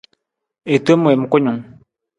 [0.73, 1.61] I tom wiim kunung.